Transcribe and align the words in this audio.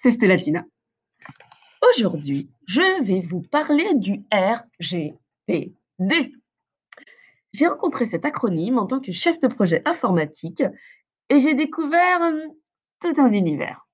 c'est 0.00 0.12
Stellatina. 0.12 0.64
Aujourd'hui, 1.82 2.48
je 2.68 3.02
vais 3.02 3.20
vous 3.20 3.42
parler 3.42 3.94
du 3.94 4.22
RGPD. 4.32 6.36
J'ai 7.52 7.66
rencontré 7.66 8.06
cet 8.06 8.24
acronyme 8.24 8.78
en 8.78 8.86
tant 8.86 9.00
que 9.00 9.10
chef 9.10 9.40
de 9.40 9.48
projet 9.48 9.82
informatique 9.86 10.62
et 11.30 11.40
j'ai 11.40 11.54
découvert 11.54 12.20
hum, 12.20 12.40
tout 13.00 13.20
un 13.20 13.32
univers. 13.32 13.88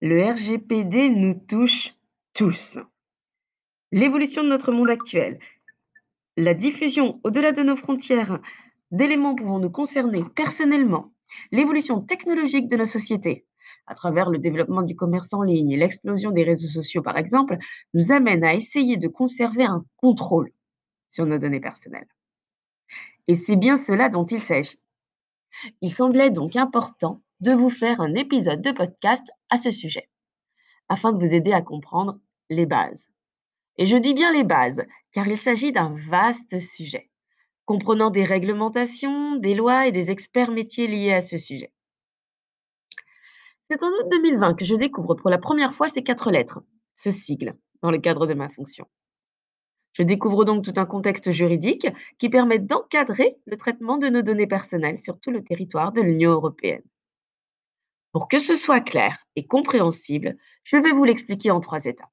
Le 0.00 0.22
RGPD 0.22 1.10
nous 1.10 1.34
touche 1.34 1.96
tous. 2.32 2.78
L'évolution 3.90 4.44
de 4.44 4.48
notre 4.48 4.70
monde 4.70 4.90
actuel, 4.90 5.40
la 6.36 6.54
diffusion 6.54 7.20
au-delà 7.24 7.50
de 7.50 7.64
nos 7.64 7.76
frontières 7.76 8.38
d'éléments 8.92 9.34
pouvant 9.34 9.58
nous 9.58 9.70
concerner 9.70 10.22
personnellement, 10.36 11.12
l'évolution 11.50 12.00
technologique 12.00 12.68
de 12.68 12.76
la 12.76 12.84
société, 12.84 13.44
à 13.86 13.94
travers 13.94 14.30
le 14.30 14.38
développement 14.38 14.82
du 14.82 14.96
commerce 14.96 15.32
en 15.32 15.42
ligne 15.42 15.70
et 15.70 15.76
l'explosion 15.76 16.30
des 16.30 16.44
réseaux 16.44 16.68
sociaux 16.68 17.02
par 17.02 17.16
exemple, 17.16 17.56
nous 17.94 18.12
amène 18.12 18.44
à 18.44 18.54
essayer 18.54 18.96
de 18.96 19.08
conserver 19.08 19.64
un 19.64 19.84
contrôle 19.96 20.50
sur 21.10 21.26
nos 21.26 21.38
données 21.38 21.60
personnelles. 21.60 22.08
Et 23.28 23.34
c'est 23.34 23.56
bien 23.56 23.76
cela 23.76 24.08
dont 24.08 24.26
il 24.26 24.40
s'agit. 24.40 24.78
Il 25.80 25.92
semblait 25.92 26.30
donc 26.30 26.56
important 26.56 27.22
de 27.40 27.52
vous 27.52 27.70
faire 27.70 28.00
un 28.00 28.14
épisode 28.14 28.62
de 28.62 28.72
podcast 28.72 29.26
à 29.50 29.56
ce 29.56 29.70
sujet, 29.70 30.08
afin 30.88 31.12
de 31.12 31.18
vous 31.18 31.34
aider 31.34 31.52
à 31.52 31.62
comprendre 31.62 32.18
les 32.50 32.66
bases. 32.66 33.08
Et 33.78 33.86
je 33.86 33.96
dis 33.96 34.14
bien 34.14 34.32
les 34.32 34.44
bases, 34.44 34.84
car 35.12 35.26
il 35.28 35.38
s'agit 35.38 35.72
d'un 35.72 35.94
vaste 36.08 36.58
sujet, 36.58 37.10
comprenant 37.64 38.10
des 38.10 38.24
réglementations, 38.24 39.36
des 39.36 39.54
lois 39.54 39.86
et 39.86 39.92
des 39.92 40.10
experts 40.10 40.50
métiers 40.50 40.86
liés 40.86 41.12
à 41.12 41.20
ce 41.20 41.36
sujet. 41.36 41.72
C'est 43.68 43.82
en 43.82 43.88
août 43.88 44.06
2020 44.10 44.54
que 44.54 44.64
je 44.64 44.76
découvre 44.76 45.14
pour 45.14 45.28
la 45.28 45.38
première 45.38 45.74
fois 45.74 45.88
ces 45.88 46.04
quatre 46.04 46.30
lettres, 46.30 46.62
ce 46.94 47.10
sigle, 47.10 47.56
dans 47.82 47.90
le 47.90 47.98
cadre 47.98 48.26
de 48.26 48.34
ma 48.34 48.48
fonction. 48.48 48.86
Je 49.92 50.02
découvre 50.02 50.44
donc 50.44 50.62
tout 50.62 50.74
un 50.76 50.86
contexte 50.86 51.32
juridique 51.32 51.88
qui 52.18 52.28
permet 52.28 52.58
d'encadrer 52.58 53.38
le 53.46 53.56
traitement 53.56 53.98
de 53.98 54.08
nos 54.08 54.22
données 54.22 54.46
personnelles 54.46 55.00
sur 55.00 55.18
tout 55.18 55.30
le 55.30 55.42
territoire 55.42 55.90
de 55.92 56.00
l'Union 56.00 56.30
européenne. 56.30 56.84
Pour 58.12 58.28
que 58.28 58.38
ce 58.38 58.56
soit 58.56 58.80
clair 58.80 59.26
et 59.34 59.46
compréhensible, 59.46 60.36
je 60.62 60.76
vais 60.76 60.92
vous 60.92 61.04
l'expliquer 61.04 61.50
en 61.50 61.60
trois 61.60 61.86
étapes. 61.86 62.12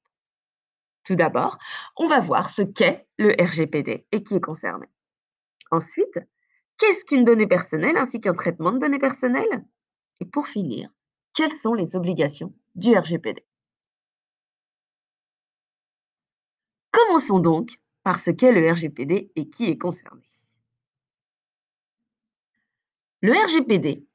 Tout 1.04 1.16
d'abord, 1.16 1.58
on 1.98 2.08
va 2.08 2.20
voir 2.20 2.50
ce 2.50 2.62
qu'est 2.62 3.06
le 3.18 3.36
RGPD 3.40 4.08
et 4.12 4.24
qui 4.24 4.36
est 4.36 4.44
concerné. 4.44 4.88
Ensuite, 5.70 6.20
qu'est-ce 6.78 7.06
qu'une 7.06 7.26
donnée 7.26 7.48
personnelle 7.48 7.98
ainsi 7.98 8.22
qu'un 8.22 8.34
traitement 8.34 8.72
de 8.72 8.80
données 8.80 9.00
personnelles? 9.00 9.66
Et 10.20 10.26
pour 10.26 10.48
finir, 10.48 10.90
quelles 11.34 11.54
sont 11.54 11.74
les 11.74 11.96
obligations 11.96 12.54
du 12.76 12.96
RGPD 12.96 13.46
Commençons 16.92 17.40
donc 17.40 17.80
par 18.04 18.20
ce 18.20 18.32
qu'est 18.32 18.52
le 18.52 18.72
RGPD 18.72 19.32
et 19.36 19.50
qui 19.50 19.70
est 19.70 19.78
concerné. 19.78 20.22
Le 23.22 23.32
RGPD 23.34 24.06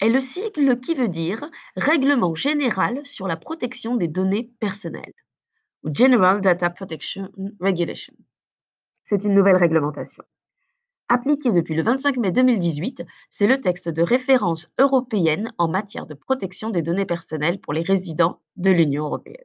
est 0.00 0.08
le 0.08 0.20
sigle 0.20 0.80
qui 0.80 0.94
veut 0.94 1.08
dire 1.08 1.50
Règlement 1.76 2.34
général 2.34 3.04
sur 3.04 3.26
la 3.26 3.36
protection 3.36 3.96
des 3.96 4.08
données 4.08 4.52
personnelles 4.60 5.14
ou 5.82 5.90
General 5.92 6.40
Data 6.40 6.70
Protection 6.70 7.32
Regulation. 7.60 8.14
C'est 9.02 9.24
une 9.24 9.34
nouvelle 9.34 9.56
réglementation. 9.56 10.22
Appliquée 11.14 11.50
depuis 11.50 11.74
le 11.74 11.82
25 11.82 12.16
mai 12.16 12.30
2018, 12.30 13.02
c'est 13.28 13.46
le 13.46 13.60
texte 13.60 13.90
de 13.90 14.02
référence 14.02 14.70
européenne 14.78 15.52
en 15.58 15.68
matière 15.68 16.06
de 16.06 16.14
protection 16.14 16.70
des 16.70 16.80
données 16.80 17.04
personnelles 17.04 17.60
pour 17.60 17.74
les 17.74 17.82
résidents 17.82 18.40
de 18.56 18.70
l'Union 18.70 19.04
européenne. 19.04 19.44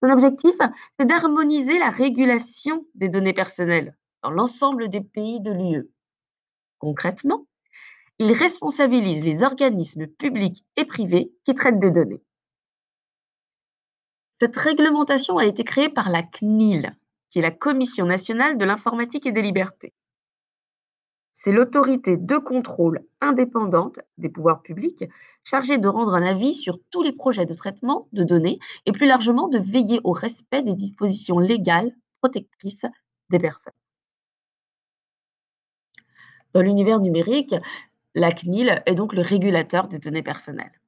Son 0.00 0.08
objectif, 0.08 0.54
c'est 0.98 1.04
d'harmoniser 1.04 1.78
la 1.78 1.90
régulation 1.90 2.86
des 2.94 3.10
données 3.10 3.34
personnelles 3.34 3.94
dans 4.22 4.30
l'ensemble 4.30 4.88
des 4.88 5.02
pays 5.02 5.42
de 5.42 5.52
l'UE. 5.52 5.90
Concrètement, 6.78 7.46
il 8.18 8.32
responsabilise 8.32 9.22
les 9.22 9.42
organismes 9.42 10.06
publics 10.06 10.64
et 10.76 10.86
privés 10.86 11.30
qui 11.44 11.54
traitent 11.54 11.78
des 11.78 11.90
données. 11.90 12.22
Cette 14.40 14.56
réglementation 14.56 15.36
a 15.36 15.44
été 15.44 15.62
créée 15.62 15.90
par 15.90 16.08
la 16.08 16.22
CNIL, 16.22 16.96
qui 17.28 17.40
est 17.40 17.42
la 17.42 17.50
Commission 17.50 18.06
nationale 18.06 18.56
de 18.56 18.64
l'informatique 18.64 19.26
et 19.26 19.32
des 19.32 19.42
libertés. 19.42 19.92
C'est 21.36 21.50
l'autorité 21.50 22.16
de 22.16 22.36
contrôle 22.38 23.04
indépendante 23.20 23.98
des 24.18 24.28
pouvoirs 24.28 24.62
publics 24.62 25.04
chargée 25.42 25.78
de 25.78 25.88
rendre 25.88 26.14
un 26.14 26.24
avis 26.24 26.54
sur 26.54 26.78
tous 26.90 27.02
les 27.02 27.12
projets 27.12 27.44
de 27.44 27.54
traitement 27.54 28.08
de 28.12 28.22
données 28.22 28.60
et 28.86 28.92
plus 28.92 29.08
largement 29.08 29.48
de 29.48 29.58
veiller 29.58 30.00
au 30.04 30.12
respect 30.12 30.62
des 30.62 30.74
dispositions 30.74 31.40
légales 31.40 31.92
protectrices 32.20 32.86
des 33.30 33.40
personnes. 33.40 33.74
Dans 36.52 36.62
l'univers 36.62 37.00
numérique, 37.00 37.56
la 38.14 38.30
CNIL 38.30 38.84
est 38.86 38.94
donc 38.94 39.12
le 39.12 39.22
régulateur 39.22 39.88
des 39.88 39.98
données 39.98 40.22
personnelles. 40.22 40.80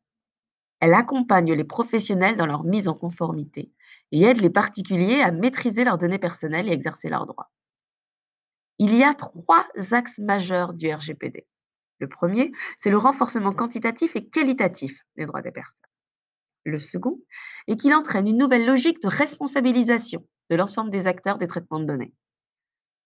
Elle 0.78 0.94
accompagne 0.94 1.54
les 1.54 1.64
professionnels 1.64 2.36
dans 2.36 2.46
leur 2.46 2.62
mise 2.62 2.86
en 2.86 2.94
conformité 2.94 3.72
et 4.12 4.22
aide 4.22 4.40
les 4.40 4.50
particuliers 4.50 5.22
à 5.22 5.32
maîtriser 5.32 5.82
leurs 5.82 5.98
données 5.98 6.20
personnelles 6.20 6.68
et 6.68 6.72
exercer 6.72 7.08
leurs 7.08 7.26
droits. 7.26 7.50
Il 8.78 8.94
y 8.94 9.04
a 9.04 9.14
trois 9.14 9.66
axes 9.92 10.18
majeurs 10.18 10.72
du 10.74 10.92
RGPD. 10.92 11.46
Le 11.98 12.08
premier, 12.08 12.52
c'est 12.76 12.90
le 12.90 12.98
renforcement 12.98 13.52
quantitatif 13.52 14.16
et 14.16 14.28
qualitatif 14.28 15.00
des 15.16 15.24
droits 15.24 15.40
des 15.40 15.50
personnes. 15.50 15.88
Le 16.64 16.78
second 16.78 17.20
est 17.68 17.76
qu'il 17.76 17.94
entraîne 17.94 18.26
une 18.26 18.36
nouvelle 18.36 18.66
logique 18.66 19.00
de 19.02 19.08
responsabilisation 19.08 20.26
de 20.50 20.56
l'ensemble 20.56 20.90
des 20.90 21.06
acteurs 21.06 21.38
des 21.38 21.46
traitements 21.46 21.80
de 21.80 21.86
données. 21.86 22.12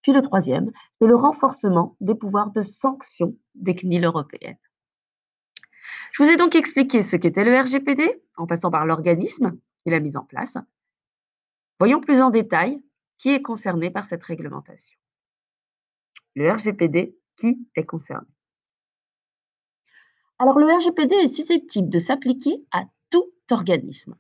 Puis 0.03 0.13
le 0.13 0.23
troisième, 0.23 0.71
c'est 0.99 1.07
le 1.07 1.15
renforcement 1.15 1.97
des 2.01 2.15
pouvoirs 2.15 2.51
de 2.51 2.63
sanction 2.63 3.37
des 3.55 3.77
CNIL 3.77 4.05
européennes. 4.05 4.59
Je 6.13 6.23
vous 6.23 6.31
ai 6.31 6.37
donc 6.37 6.57
expliqué 6.57 7.03
ce 7.03 7.17
qu'était 7.17 7.45
le 7.45 7.57
RGPD, 7.57 8.21
en 8.37 8.47
passant 8.47 8.71
par 8.71 8.87
l'organisme 8.87 9.57
qui 9.85 9.91
l'a 9.91 10.01
mis 10.01 10.17
en 10.17 10.25
place. 10.25 10.57
Voyons 11.79 12.01
plus 12.01 12.21
en 12.21 12.31
détail 12.31 12.83
qui 13.19 13.31
est 13.31 13.43
concerné 13.43 13.91
par 13.91 14.07
cette 14.07 14.25
réglementation. 14.25 15.00
Le 16.37 16.51
RGPD, 16.51 17.17
qui 17.37 17.59
est 17.75 17.85
concerné 17.85 18.27
Alors 20.39 20.59
le 20.59 20.67
RGPD 20.67 21.15
est 21.15 21.29
susceptible 21.29 21.89
de 21.89 21.99
s'appliquer 21.99 22.65
à 22.71 22.85
tout 23.11 23.33
organisme, 23.51 24.17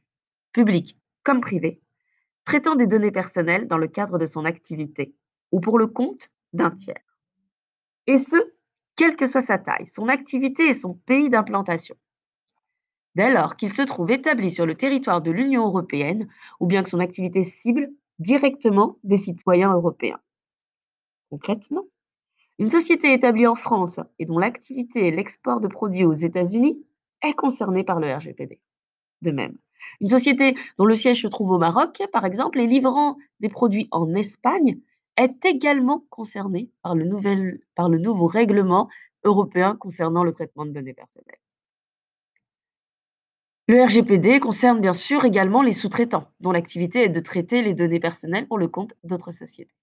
public 0.53 0.99
comme 1.23 1.41
privé, 1.41 1.81
traitant 2.45 2.75
des 2.75 2.87
données 2.87 3.13
personnelles 3.13 3.69
dans 3.69 3.79
le 3.79 3.87
cadre 3.87 4.19
de 4.19 4.27
son 4.27 4.45
activité 4.45 5.15
ou 5.53 5.61
pour 5.61 5.79
le 5.79 5.87
compte 5.87 6.31
d'un 6.53 6.71
tiers. 6.71 7.05
Et 8.07 8.19
ce, 8.19 8.37
quelle 8.97 9.17
que 9.17 9.27
soit 9.27 9.41
sa 9.41 9.59
taille, 9.59 9.87
son 9.87 10.09
activité 10.09 10.69
et 10.69 10.75
son 10.75 10.95
pays 10.95 11.29
d'implantation. 11.29 11.97
Dès 13.15 13.31
lors 13.31 13.57
qu'il 13.57 13.73
se 13.73 13.83
trouve 13.83 14.11
établi 14.11 14.51
sur 14.51 14.67
le 14.67 14.75
territoire 14.75 15.21
de 15.23 15.31
l'Union 15.31 15.67
européenne 15.67 16.29
ou 16.59 16.67
bien 16.67 16.83
que 16.83 16.91
son 16.91 17.01
activité 17.01 17.45
cible 17.45 17.89
directement 18.19 18.99
des 19.05 19.17
citoyens 19.17 19.73
européens. 19.73 20.21
Concrètement, 21.31 21.87
une 22.61 22.69
société 22.69 23.15
établie 23.15 23.47
en 23.47 23.55
France 23.55 24.01
et 24.19 24.27
dont 24.27 24.39
l'activité 24.39 25.09
est 25.09 25.13
l'export 25.13 25.61
de 25.61 25.67
produits 25.67 26.05
aux 26.05 26.13
États-Unis 26.13 26.85
est 27.23 27.33
concernée 27.33 27.85
par 27.85 28.01
le 28.01 28.15
RGPD. 28.15 28.61
De 29.23 29.31
même, 29.31 29.57
une 30.03 30.11
société 30.11 30.55
dont 30.77 30.85
le 30.85 30.95
siège 30.95 31.23
se 31.23 31.27
trouve 31.27 31.53
au 31.53 31.59
Maroc, 31.59 32.03
par 32.13 32.27
exemple, 32.27 32.61
et 32.61 32.67
livrant 32.67 33.17
des 33.41 33.49
produits 33.49 33.89
en 33.93 34.15
Espagne 34.15 34.79
est 35.17 35.43
également 35.47 36.05
concernée 36.11 36.71
par 36.83 36.95
le, 36.95 37.63
par 37.75 37.89
le 37.89 37.97
nouveau 37.97 38.27
règlement 38.27 38.91
européen 39.25 39.75
concernant 39.77 40.23
le 40.23 40.35
traitement 40.35 40.67
de 40.67 40.73
données 40.73 40.93
personnelles. 40.93 41.41
Le 43.69 43.83
RGPD 43.83 44.39
concerne 44.39 44.83
bien 44.83 44.95
sûr 44.95 45.25
également 45.25 45.63
les 45.63 45.73
sous-traitants, 45.73 46.31
dont 46.41 46.53
l'activité 46.53 47.05
est 47.05 47.09
de 47.09 47.21
traiter 47.21 47.63
les 47.63 47.73
données 47.73 48.01
personnelles 48.01 48.47
pour 48.47 48.59
le 48.59 48.69
compte 48.69 48.93
d'autres 49.03 49.33
sociétés. 49.33 49.80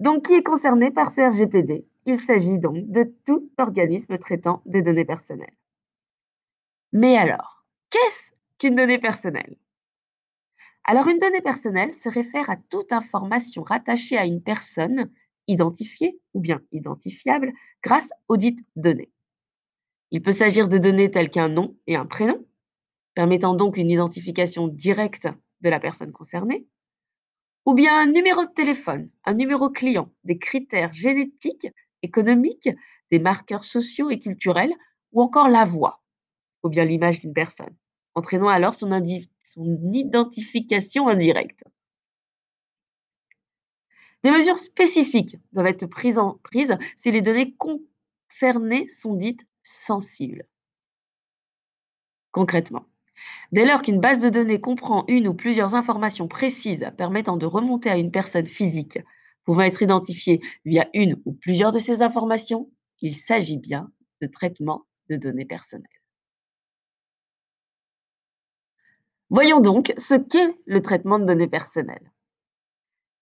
Donc, 0.00 0.24
qui 0.24 0.34
est 0.34 0.42
concerné 0.42 0.90
par 0.90 1.10
ce 1.10 1.20
RGPD 1.20 1.86
Il 2.06 2.20
s'agit 2.20 2.58
donc 2.58 2.90
de 2.90 3.04
tout 3.26 3.50
organisme 3.58 4.16
traitant 4.16 4.62
des 4.64 4.82
données 4.82 5.04
personnelles. 5.04 5.56
Mais 6.92 7.16
alors, 7.16 7.64
qu'est-ce 7.90 8.32
qu'une 8.58 8.74
donnée 8.74 8.98
personnelle? 8.98 9.56
Alors, 10.84 11.06
une 11.06 11.18
donnée 11.18 11.42
personnelle 11.42 11.92
se 11.92 12.08
réfère 12.08 12.48
à 12.48 12.56
toute 12.56 12.92
information 12.92 13.62
rattachée 13.62 14.16
à 14.16 14.24
une 14.24 14.42
personne 14.42 15.10
identifiée 15.46 16.18
ou 16.32 16.40
bien 16.40 16.62
identifiable 16.72 17.52
grâce 17.82 18.08
aux 18.28 18.38
dites 18.38 18.64
données. 18.76 19.12
Il 20.10 20.22
peut 20.22 20.32
s'agir 20.32 20.68
de 20.68 20.78
données 20.78 21.10
telles 21.10 21.30
qu'un 21.30 21.48
nom 21.48 21.76
et 21.86 21.96
un 21.96 22.06
prénom, 22.06 22.44
permettant 23.14 23.54
donc 23.54 23.76
une 23.76 23.90
identification 23.90 24.66
directe 24.66 25.28
de 25.60 25.68
la 25.68 25.78
personne 25.78 26.12
concernée, 26.12 26.66
ou 27.66 27.74
bien 27.74 28.00
un 28.00 28.06
numéro 28.06 28.44
de 28.44 28.50
téléphone, 28.50 29.10
un 29.24 29.34
numéro 29.34 29.70
client, 29.70 30.10
des 30.24 30.38
critères 30.38 30.92
génétiques, 30.92 31.68
économiques, 32.02 32.70
des 33.10 33.18
marqueurs 33.18 33.64
sociaux 33.64 34.10
et 34.10 34.18
culturels, 34.18 34.74
ou 35.12 35.22
encore 35.22 35.48
la 35.48 35.64
voix, 35.64 36.02
ou 36.62 36.68
bien 36.68 36.84
l'image 36.84 37.20
d'une 37.20 37.32
personne, 37.32 37.76
entraînant 38.14 38.48
alors 38.48 38.74
son, 38.74 38.90
identification 39.92 41.08
indirecte. 41.08 41.64
Des 44.22 44.30
mesures 44.30 44.58
spécifiques 44.58 45.36
doivent 45.52 45.66
être 45.66 45.86
prises, 45.86 46.18
en, 46.18 46.38
prises 46.42 46.76
si 46.96 47.10
les 47.10 47.22
données 47.22 47.56
concernées 47.56 48.86
sont 48.86 49.14
dites 49.14 49.46
sensibles. 49.62 50.46
Concrètement, 52.30 52.84
dès 53.52 53.64
lors 53.64 53.82
qu'une 53.82 54.00
base 54.00 54.20
de 54.20 54.28
données 54.28 54.60
comprend 54.60 55.04
une 55.08 55.28
ou 55.28 55.34
plusieurs 55.34 55.74
informations 55.74 56.28
précises 56.28 56.90
permettant 56.96 57.36
de 57.36 57.46
remonter 57.46 57.90
à 57.90 57.96
une 57.96 58.10
personne 58.10 58.46
physique 58.46 58.98
pouvant 59.44 59.62
être 59.62 59.82
identifiée 59.82 60.40
via 60.64 60.88
une 60.94 61.20
ou 61.24 61.32
plusieurs 61.32 61.72
de 61.72 61.78
ces 61.78 62.02
informations, 62.02 62.70
il 63.00 63.16
s'agit 63.16 63.58
bien 63.58 63.90
de 64.20 64.26
traitement 64.26 64.84
de 65.08 65.16
données 65.16 65.46
personnelles. 65.46 65.88
Voyons 69.30 69.60
donc 69.60 69.92
ce 69.96 70.14
qu'est 70.14 70.54
le 70.66 70.82
traitement 70.82 71.18
de 71.18 71.24
données 71.24 71.48
personnelles. 71.48 72.12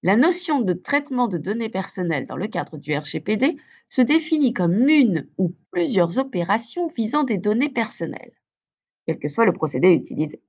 La 0.03 0.17
notion 0.17 0.61
de 0.61 0.73
traitement 0.73 1.29
de 1.29 1.39
données 1.39 1.69
personnelles 1.69 2.27
dans 2.27 2.37
le 2.37 2.47
cadre 2.47 2.79
du 2.79 2.97
RGPD 2.97 3.57
se 3.89 4.01
définit 4.01 4.53
comme 4.53 4.89
une 4.89 5.29
ou 5.39 5.55
plusieurs 5.71 6.19
opérations 6.19 6.89
visant 6.97 7.25
des 7.25 7.37
données 7.37 7.69
personnelles, 7.69 8.33
quel 9.09 9.19
que 9.19 9.27
soit 9.29 9.47
le 9.47 9.55
procédé 9.55 9.91
utilisé. 9.91 10.43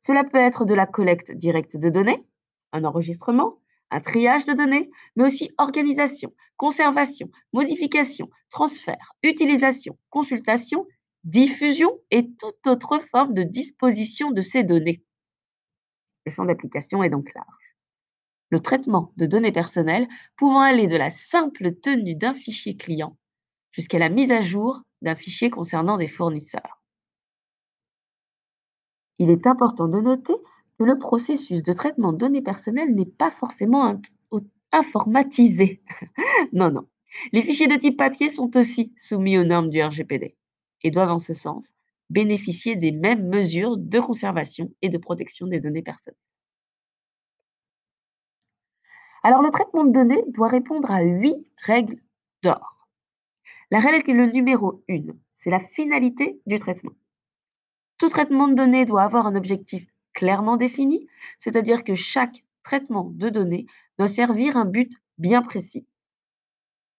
Cela 0.00 0.24
peut 0.24 0.38
être 0.38 0.64
de 0.64 0.72
la 0.72 0.86
collecte 0.86 1.32
directe 1.32 1.76
de 1.76 1.90
données, 1.90 2.24
un 2.72 2.84
enregistrement, 2.84 3.60
un 3.90 4.00
triage 4.00 4.46
de 4.46 4.54
données, 4.54 4.90
mais 5.14 5.24
aussi 5.24 5.50
organisation, 5.58 6.32
conservation, 6.56 7.30
modification, 7.52 8.30
transfert, 8.48 9.14
utilisation, 9.22 9.98
consultation, 10.08 10.86
diffusion 11.24 11.98
et 12.10 12.26
toute 12.32 12.66
autre 12.66 12.98
forme 13.10 13.34
de 13.34 13.42
disposition 13.42 14.30
de 14.30 14.40
ces 14.40 14.64
données. 14.64 15.04
Le 16.24 16.32
champ 16.32 16.46
d'application 16.46 17.02
est 17.02 17.10
donc 17.10 17.34
large 17.34 17.60
le 18.50 18.60
traitement 18.60 19.12
de 19.16 19.26
données 19.26 19.52
personnelles 19.52 20.08
pouvant 20.36 20.60
aller 20.60 20.88
de 20.88 20.96
la 20.96 21.10
simple 21.10 21.74
tenue 21.76 22.16
d'un 22.16 22.34
fichier 22.34 22.76
client 22.76 23.16
jusqu'à 23.70 23.98
la 23.98 24.08
mise 24.08 24.32
à 24.32 24.40
jour 24.40 24.82
d'un 25.02 25.14
fichier 25.14 25.50
concernant 25.50 25.96
des 25.96 26.08
fournisseurs. 26.08 26.79
Il 29.20 29.28
est 29.28 29.46
important 29.46 29.86
de 29.86 30.00
noter 30.00 30.32
que 30.78 30.84
le 30.84 30.98
processus 30.98 31.62
de 31.62 31.72
traitement 31.74 32.14
de 32.14 32.16
données 32.16 32.40
personnelles 32.40 32.94
n'est 32.94 33.04
pas 33.04 33.30
forcément 33.30 34.00
informatisé. 34.72 35.82
non, 36.54 36.70
non. 36.70 36.88
Les 37.32 37.42
fichiers 37.42 37.66
de 37.66 37.76
type 37.76 37.98
papier 37.98 38.30
sont 38.30 38.56
aussi 38.56 38.94
soumis 38.96 39.36
aux 39.36 39.44
normes 39.44 39.68
du 39.68 39.82
RGPD 39.82 40.36
et 40.82 40.90
doivent 40.90 41.10
en 41.10 41.18
ce 41.18 41.34
sens 41.34 41.74
bénéficier 42.08 42.76
des 42.76 42.92
mêmes 42.92 43.28
mesures 43.28 43.76
de 43.76 44.00
conservation 44.00 44.72
et 44.80 44.88
de 44.88 44.96
protection 44.96 45.46
des 45.46 45.60
données 45.60 45.82
personnelles. 45.82 46.16
Alors, 49.22 49.42
le 49.42 49.50
traitement 49.50 49.84
de 49.84 49.92
données 49.92 50.24
doit 50.28 50.48
répondre 50.48 50.90
à 50.90 51.02
huit 51.02 51.46
règles 51.58 52.00
d'or. 52.42 52.88
La 53.70 53.80
règle 53.80 54.30
numéro 54.32 54.82
1, 54.88 55.12
c'est 55.34 55.50
la 55.50 55.60
finalité 55.60 56.40
du 56.46 56.58
traitement. 56.58 56.92
Tout 58.00 58.08
traitement 58.08 58.48
de 58.48 58.54
données 58.54 58.86
doit 58.86 59.02
avoir 59.02 59.26
un 59.26 59.36
objectif 59.36 59.86
clairement 60.14 60.56
défini, 60.56 61.06
c'est-à-dire 61.36 61.84
que 61.84 61.94
chaque 61.94 62.42
traitement 62.62 63.12
de 63.14 63.28
données 63.28 63.66
doit 63.98 64.08
servir 64.08 64.56
un 64.56 64.64
but 64.64 64.90
bien 65.18 65.42
précis. 65.42 65.86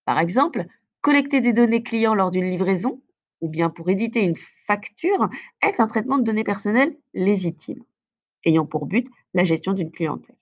Par 0.05 0.19
exemple, 0.19 0.67
collecter 1.01 1.41
des 1.41 1.53
données 1.53 1.81
clients 1.81 2.13
lors 2.13 2.29
d'une 2.29 2.45
livraison 2.45 3.01
ou 3.41 3.49
bien 3.49 3.71
pour 3.71 3.89
éditer 3.89 4.21
une 4.21 4.35
facture 4.67 5.27
est 5.63 5.79
un 5.79 5.87
traitement 5.87 6.19
de 6.19 6.23
données 6.23 6.43
personnelles 6.43 6.95
légitime, 7.15 7.83
ayant 8.45 8.67
pour 8.67 8.85
but 8.85 9.09
la 9.33 9.43
gestion 9.43 9.73
d'une 9.73 9.89
clientèle. 9.89 10.37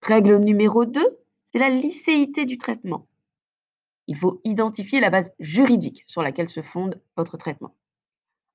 Règle 0.00 0.38
numéro 0.38 0.86
2, 0.86 1.18
c'est 1.52 1.58
la 1.58 1.68
licéité 1.68 2.46
du 2.46 2.56
traitement. 2.56 3.06
Il 4.06 4.16
faut 4.16 4.40
identifier 4.44 5.00
la 5.00 5.10
base 5.10 5.30
juridique 5.40 6.04
sur 6.06 6.22
laquelle 6.22 6.48
se 6.48 6.62
fonde 6.62 7.02
votre 7.18 7.36
traitement. 7.36 7.74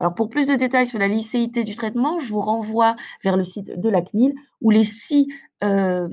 Alors 0.02 0.16
pour 0.16 0.30
plus 0.30 0.48
de 0.48 0.56
détails 0.56 0.88
sur 0.88 0.98
la 0.98 1.08
licéité 1.08 1.64
du 1.64 1.76
traitement, 1.76 2.18
je 2.18 2.34
vous 2.34 2.42
renvoie 2.42 2.96
vers 3.24 3.38
le 3.38 3.44
site 3.44 3.80
de 3.80 3.88
la 3.88 4.02
CNIL 4.02 4.34
où 4.60 4.72
les 4.72 4.84
six 4.84 5.28
euh, 5.64 6.10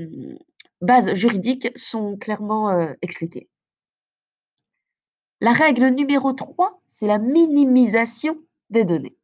bases 0.83 1.15
juridiques 1.15 1.71
sont 1.75 2.19
clairement 2.19 2.69
euh, 2.69 2.93
expliquées. 3.01 3.49
La 5.41 5.53
règle 5.53 5.87
numéro 5.87 6.35
3, 6.35 6.83
c'est 6.87 7.07
la 7.07 7.17
minimisation 7.17 8.37
des 8.69 8.85
données. 8.85 9.17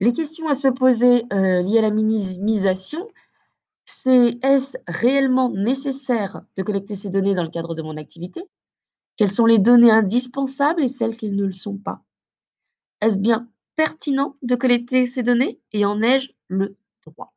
Les 0.00 0.12
questions 0.12 0.48
à 0.48 0.54
se 0.54 0.66
poser 0.66 1.26
euh, 1.32 1.62
liées 1.62 1.78
à 1.78 1.82
la 1.82 1.90
minimisation, 1.90 3.06
c'est 3.84 4.40
est-ce 4.42 4.76
réellement 4.88 5.50
nécessaire 5.50 6.42
de 6.56 6.64
collecter 6.64 6.96
ces 6.96 7.10
données 7.10 7.36
dans 7.36 7.44
le 7.44 7.50
cadre 7.50 7.76
de 7.76 7.82
mon 7.82 7.96
activité? 7.96 8.42
Quelles 9.16 9.30
sont 9.30 9.46
les 9.46 9.60
données 9.60 9.92
indispensables 9.92 10.82
et 10.82 10.88
celles 10.88 11.16
qui 11.16 11.30
ne 11.30 11.44
le 11.44 11.52
sont 11.52 11.76
pas? 11.76 12.02
Est-ce 13.00 13.18
bien 13.18 13.48
pertinent 13.76 14.36
de 14.42 14.54
collecter 14.54 15.06
ces 15.06 15.22
données 15.22 15.58
et 15.72 15.84
en 15.84 16.02
ai-je 16.02 16.32
le 16.48 16.76
droit? 17.06 17.32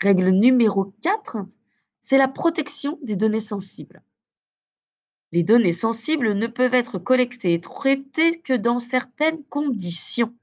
Règle 0.00 0.30
numéro 0.30 0.94
4, 1.02 1.38
c'est 2.00 2.18
la 2.18 2.28
protection 2.28 2.98
des 3.02 3.16
données 3.16 3.40
sensibles. 3.40 4.02
Les 5.30 5.42
données 5.42 5.72
sensibles 5.72 6.32
ne 6.32 6.46
peuvent 6.46 6.74
être 6.74 6.98
collectées 6.98 7.54
et 7.54 7.60
traitées 7.60 8.40
que 8.40 8.54
dans 8.54 8.78
certaines 8.78 9.44
conditions. 9.44 10.34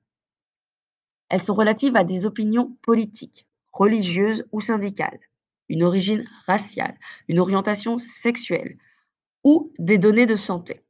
Elles 1.30 1.42
sont 1.42 1.56
relatives 1.56 1.96
à 1.96 2.04
des 2.04 2.26
opinions 2.26 2.78
politiques, 2.84 3.48
religieuses 3.74 4.46
ou 4.52 4.62
syndicales, 4.62 5.20
une 5.70 5.84
origine 5.84 6.30
raciale, 6.46 7.00
une 7.28 7.40
orientation 7.40 7.98
sexuelle 7.98 8.78
ou 9.44 9.74
des 9.80 9.98
données 9.98 10.28
de 10.28 10.36
santé. 10.36 10.85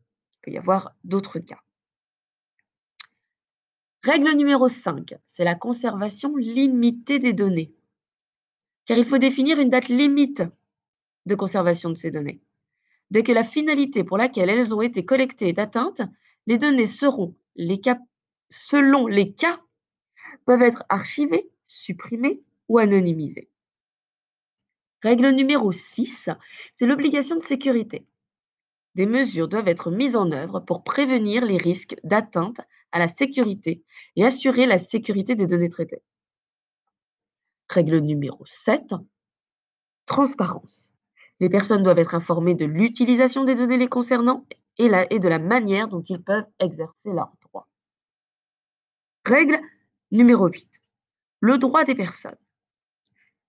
Il 0.45 0.51
peut 0.51 0.55
y 0.55 0.57
avoir 0.59 0.93
d'autres 1.03 1.39
cas. 1.39 1.59
Règle 4.03 4.33
numéro 4.33 4.67
5, 4.67 5.15
c'est 5.25 5.43
la 5.43 5.55
conservation 5.55 6.35
limitée 6.35 7.17
des 7.17 7.33
données. 7.33 7.73
Car 8.85 8.99
il 8.99 9.05
faut 9.05 9.17
définir 9.17 9.59
une 9.59 9.71
date 9.71 9.87
limite 9.87 10.43
de 11.25 11.33
conservation 11.33 11.89
de 11.89 11.95
ces 11.95 12.11
données. 12.11 12.41
Dès 13.09 13.23
que 13.23 13.31
la 13.31 13.43
finalité 13.43 14.03
pour 14.03 14.19
laquelle 14.19 14.51
elles 14.51 14.75
ont 14.75 14.83
été 14.83 15.03
collectées 15.03 15.47
est 15.47 15.57
atteinte, 15.57 16.03
les 16.45 16.59
données 16.59 16.85
selon 16.85 17.33
les 17.55 19.31
cas, 19.33 19.59
peuvent 20.45 20.61
être 20.61 20.83
archivés, 20.89 21.49
supprimés 21.65 22.43
ou 22.67 22.77
anonymisés. 22.77 23.49
Règle 25.01 25.29
numéro 25.29 25.71
6, 25.71 26.29
c'est 26.73 26.85
l'obligation 26.85 27.35
de 27.35 27.43
sécurité. 27.43 28.05
Des 28.95 29.05
mesures 29.05 29.49
doivent 29.49 29.67
être 29.67 29.91
mises 29.91 30.15
en 30.15 30.31
œuvre 30.31 30.61
pour 30.61 30.83
prévenir 30.83 31.45
les 31.45 31.57
risques 31.57 31.95
d'atteinte 32.03 32.61
à 32.91 32.99
la 32.99 33.07
sécurité 33.07 33.83
et 34.15 34.25
assurer 34.25 34.65
la 34.65 34.79
sécurité 34.79 35.35
des 35.35 35.47
données 35.47 35.69
traitées. 35.69 36.01
Règle 37.69 37.99
numéro 37.99 38.45
7, 38.45 38.93
transparence. 40.05 40.93
Les 41.41 41.49
personnes 41.49 41.83
doivent 41.83 41.99
être 41.99 42.15
informées 42.15 42.55
de 42.55 42.65
l'utilisation 42.65 43.43
des 43.43 43.55
données 43.55 43.77
les 43.77 43.89
concernant 43.89 44.45
et, 44.77 44.87
de 44.87 45.27
la 45.27 45.39
manière 45.39 45.89
dont 45.89 46.01
ils 46.01 46.21
peuvent 46.21 46.47
exercer 46.59 47.09
leurs 47.09 47.33
droits. 47.41 47.67
Règle 49.25 49.59
Numéro 50.11 50.47
8. 50.47 50.69
Le 51.41 51.57
droit 51.57 51.83
des 51.83 51.95
personnes. 51.95 52.37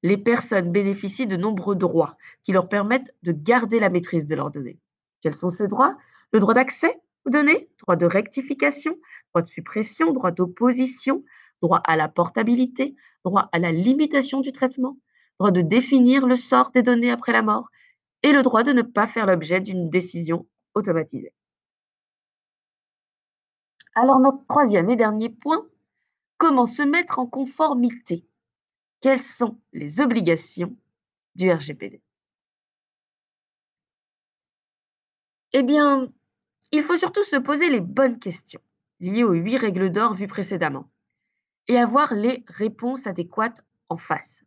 Les 0.02 0.16
personnes 0.16 0.72
bénéficient 0.72 1.26
de 1.26 1.36
nombreux 1.36 1.76
droits 1.76 2.16
qui 2.42 2.52
leur 2.52 2.68
permettent 2.68 3.14
de 3.22 3.32
garder 3.32 3.78
la 3.78 3.90
maîtrise 3.90 4.26
de 4.26 4.34
leurs 4.34 4.50
données. 4.50 4.78
Quels 5.20 5.34
sont 5.34 5.50
ces 5.50 5.66
droits? 5.66 5.96
Le 6.32 6.40
droit 6.40 6.54
d'accès 6.54 7.00
aux 7.24 7.30
données, 7.30 7.68
droit 7.78 7.96
de 7.96 8.06
rectification, 8.06 8.96
droit 9.32 9.42
de 9.42 9.48
suppression, 9.48 10.12
droit 10.12 10.30
d'opposition, 10.30 11.24
droit 11.62 11.80
à 11.84 11.96
la 11.96 12.08
portabilité, 12.08 12.94
droit 13.24 13.48
à 13.52 13.58
la 13.58 13.72
limitation 13.72 14.40
du 14.40 14.52
traitement, 14.52 14.98
droit 15.38 15.50
de 15.50 15.60
définir 15.60 16.26
le 16.26 16.36
sort 16.36 16.70
des 16.72 16.82
données 16.82 17.10
après 17.10 17.32
la 17.32 17.42
mort 17.42 17.68
et 18.22 18.32
le 18.32 18.42
droit 18.42 18.62
de 18.62 18.72
ne 18.72 18.82
pas 18.82 19.06
faire 19.06 19.26
l'objet 19.26 19.60
d'une 19.60 19.90
décision 19.90 20.46
automatisée. 20.74 21.32
Alors 23.94 24.20
notre 24.20 24.46
troisième 24.46 24.90
et 24.90 24.96
dernier 24.96 25.30
point, 25.30 25.66
Comment 26.38 26.66
se 26.66 26.82
mettre 26.82 27.18
en 27.18 27.26
conformité? 27.26 28.26
Quelles 29.00 29.22
sont 29.22 29.58
les 29.72 30.00
obligations 30.02 30.76
du 31.34 31.50
RGPD 31.50 32.02
Eh 35.52 35.62
bien, 35.62 36.08
il 36.72 36.82
faut 36.82 36.96
surtout 36.96 37.24
se 37.24 37.36
poser 37.36 37.70
les 37.70 37.80
bonnes 37.80 38.18
questions 38.18 38.60
liées 39.00 39.24
aux 39.24 39.32
huit 39.34 39.58
règles 39.58 39.90
d'or 39.92 40.14
vues 40.14 40.28
précédemment 40.28 40.90
et 41.68 41.78
avoir 41.78 42.14
les 42.14 42.44
réponses 42.48 43.06
adéquates 43.06 43.64
en 43.88 43.96
face. 43.98 44.44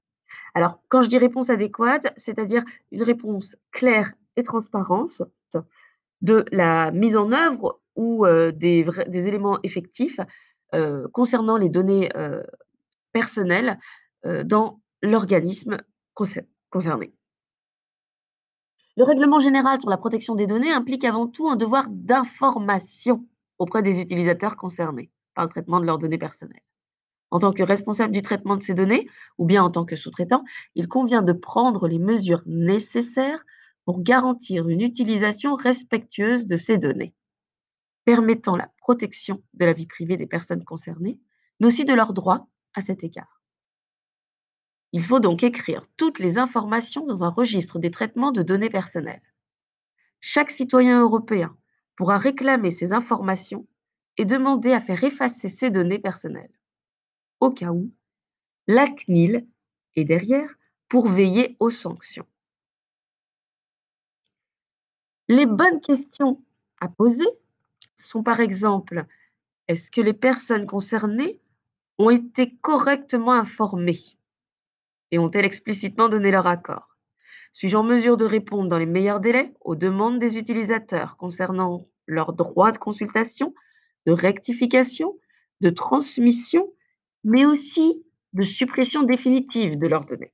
Alors, 0.55 0.81
quand 0.89 1.01
je 1.01 1.09
dis 1.09 1.17
réponse 1.19 1.49
adéquate, 1.49 2.07
c'est-à-dire 2.17 2.63
une 2.91 3.03
réponse 3.03 3.57
claire 3.71 4.13
et 4.37 4.43
transparente 4.43 5.23
de 6.21 6.45
la 6.51 6.91
mise 6.91 7.17
en 7.17 7.31
œuvre 7.33 7.81
ou 7.95 8.25
heu, 8.27 8.51
des 8.53 8.85
éléments 9.27 9.59
effectifs, 9.63 10.19
heu, 10.75 11.07
concernant 11.13 11.57
les 11.57 11.69
données, 11.69 12.11
heu, 12.17 12.43
personnelles, 13.13 13.79
dans 14.45 14.81
l'organisme 15.03 15.77
concer 16.15 16.43
concerné. 16.71 17.13
Le 18.97 19.03
règlement 19.03 19.39
général 19.39 19.79
sur 19.79 19.89
la 19.89 19.97
protection 19.97 20.35
des 20.35 20.47
données 20.47 20.71
implique 20.71 21.05
avant 21.05 21.27
tout 21.27 21.47
un 21.47 21.55
devoir 21.55 21.87
d'information 21.89 23.25
auprès 23.57 23.81
des 23.81 23.99
utilisateurs 23.99 24.57
concernés 24.57 25.11
par 25.35 25.45
le 25.45 25.49
traitement 25.49 25.79
de 25.79 25.85
leurs 25.85 25.97
données 25.97 26.17
personnelles. 26.17 26.63
En 27.31 27.39
tant 27.39 27.53
que 27.53 27.63
responsable 27.63 28.11
du 28.11 28.21
traitement 28.21 28.57
de 28.57 28.63
ces 28.63 28.73
données, 28.73 29.07
ou 29.37 29.45
bien 29.45 29.63
en 29.63 29.69
tant 29.69 29.85
que 29.85 29.95
sous-traitant, 29.95 30.43
il 30.75 30.87
convient 30.87 31.21
de 31.21 31.33
prendre 31.33 31.87
les 31.87 31.99
mesures 31.99 32.41
nécessaires 32.45 33.45
pour 33.85 34.01
garantir 34.01 34.67
une 34.67 34.81
utilisation 34.81 35.55
respectueuse 35.55 36.47
de 36.47 36.57
ces 36.57 36.77
données, 36.77 37.13
permettant 38.05 38.55
la 38.55 38.71
protection 38.79 39.43
de 39.53 39.65
la 39.65 39.73
vie 39.73 39.87
privée 39.87 40.17
des 40.17 40.27
personnes 40.27 40.63
concernées, 40.63 41.19
mais 41.59 41.67
aussi 41.67 41.85
de 41.85 41.93
leurs 41.93 42.13
droits 42.13 42.47
à 42.73 42.81
cet 42.81 43.03
égard. 43.03 43.38
Il 44.91 45.03
faut 45.03 45.19
donc 45.19 45.43
écrire 45.43 45.85
toutes 45.97 46.19
les 46.19 46.37
informations 46.37 47.05
dans 47.05 47.23
un 47.23 47.29
registre 47.29 47.79
des 47.79 47.91
traitements 47.91 48.31
de 48.31 48.41
données 48.41 48.69
personnelles. 48.69 49.21
Chaque 50.19 50.51
citoyen 50.51 51.01
européen 51.01 51.55
pourra 51.95 52.17
réclamer 52.17 52.71
ces 52.71 52.93
informations 52.93 53.67
et 54.17 54.25
demander 54.25 54.71
à 54.71 54.79
faire 54.81 55.03
effacer 55.03 55.47
ces 55.47 55.69
données 55.69 55.99
personnelles. 55.99 56.51
Au 57.39 57.51
cas 57.51 57.71
où, 57.71 57.91
la 58.67 58.87
CNIL 58.87 59.47
est 59.95 60.05
derrière 60.05 60.49
pour 60.87 61.07
veiller 61.07 61.55
aux 61.59 61.69
sanctions. 61.69 62.27
Les 65.27 65.45
bonnes 65.45 65.79
questions 65.79 66.43
à 66.79 66.89
poser 66.89 67.27
sont 67.95 68.23
par 68.23 68.39
exemple, 68.39 69.05
est-ce 69.67 69.91
que 69.91 70.01
les 70.01 70.13
personnes 70.13 70.65
concernées 70.65 71.39
ont 71.99 72.09
été 72.09 72.55
correctement 72.57 73.33
informées? 73.33 74.18
Et 75.11 75.19
ont-elles 75.19 75.45
explicitement 75.45 76.09
donné 76.09 76.31
leur 76.31 76.47
accord? 76.47 76.97
Suis-je 77.51 77.77
en 77.77 77.83
mesure 77.83 78.17
de 78.17 78.25
répondre 78.25 78.69
dans 78.69 78.77
les 78.77 78.85
meilleurs 78.85 79.19
délais 79.19 79.53
aux 79.61 79.75
demandes 79.75 80.19
des 80.19 80.37
utilisateurs 80.37 81.17
concernant 81.17 81.87
leurs 82.07 82.33
droits 82.33 82.71
de 82.71 82.77
consultation, 82.77 83.53
de 84.05 84.11
rectification, 84.11 85.17
de 85.61 85.69
transmission, 85.69 86.71
mais 87.23 87.45
aussi 87.45 88.05
de 88.33 88.43
suppression 88.43 89.03
définitive 89.03 89.77
de 89.77 89.87
leurs 89.87 90.05
données? 90.05 90.33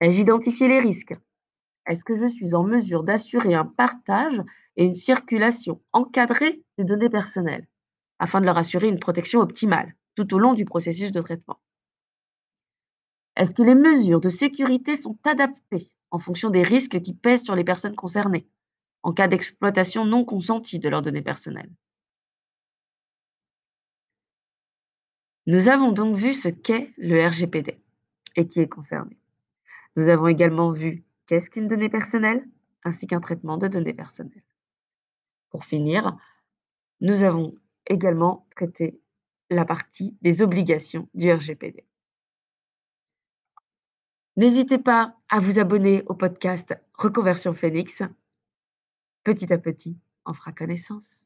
Ai-je 0.00 0.20
identifié 0.20 0.68
les 0.68 0.80
risques? 0.80 1.14
Est-ce 1.86 2.04
que 2.04 2.16
je 2.16 2.26
suis 2.26 2.54
en 2.54 2.64
mesure 2.64 3.04
d'assurer 3.04 3.54
un 3.54 3.64
partage 3.64 4.40
et 4.76 4.84
une 4.84 4.94
circulation 4.94 5.82
encadrée 5.92 6.62
des 6.78 6.84
données 6.84 7.10
personnelles 7.10 7.66
afin 8.18 8.40
de 8.40 8.46
leur 8.46 8.58
assurer 8.58 8.88
une 8.88 9.00
protection 9.00 9.40
optimale 9.40 9.94
tout 10.14 10.34
au 10.34 10.38
long 10.38 10.54
du 10.54 10.64
processus 10.64 11.12
de 11.12 11.20
traitement? 11.20 11.60
Est-ce 13.42 13.56
que 13.56 13.64
les 13.64 13.74
mesures 13.74 14.20
de 14.20 14.28
sécurité 14.28 14.94
sont 14.94 15.18
adaptées 15.24 15.90
en 16.12 16.20
fonction 16.20 16.48
des 16.48 16.62
risques 16.62 17.02
qui 17.02 17.12
pèsent 17.12 17.42
sur 17.42 17.56
les 17.56 17.64
personnes 17.64 17.96
concernées 17.96 18.46
en 19.02 19.12
cas 19.12 19.26
d'exploitation 19.26 20.04
non 20.04 20.24
consentie 20.24 20.78
de 20.78 20.88
leurs 20.88 21.02
données 21.02 21.22
personnelles? 21.22 21.72
Nous 25.46 25.66
avons 25.66 25.90
donc 25.90 26.14
vu 26.14 26.34
ce 26.34 26.46
qu'est 26.50 26.92
le 26.96 27.26
RGPD 27.26 27.80
et 28.36 28.46
qui 28.46 28.60
est 28.60 28.68
concerné. 28.68 29.18
Nous 29.96 30.08
avons 30.08 30.28
également 30.28 30.70
vu 30.70 31.02
Qu'est-ce 31.26 31.50
qu'une 31.50 31.66
donnée 31.66 31.88
personnelle 31.88 32.48
ainsi 32.84 33.08
qu'un 33.08 33.20
traitement 33.20 33.58
de 33.58 33.66
données 33.66 33.92
personnelles. 33.92 34.44
Pour 35.50 35.64
finir, 35.64 36.16
nous 37.00 37.24
avons 37.24 37.56
également 37.88 38.46
traité 38.54 39.00
la 39.50 39.64
partie 39.64 40.16
des 40.22 40.42
obligations 40.42 41.08
du 41.12 41.32
RGPD. 41.32 41.84
N'hésitez 44.36 44.78
pas 44.78 45.14
à 45.28 45.40
vous 45.40 45.58
abonner 45.58 46.02
au 46.06 46.14
podcast 46.14 46.74
Reconversion 46.94 47.52
Phoenix. 47.52 48.02
Petit 49.24 49.52
à 49.52 49.58
petit, 49.58 49.98
on 50.24 50.32
fera 50.32 50.52
connaissance. 50.52 51.21